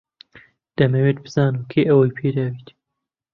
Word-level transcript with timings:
دەمەوێت 0.77 1.17
بزانم 1.25 1.63
کێ 1.71 1.81
ئەوەی 1.89 2.15
پێداویت. 2.17 2.67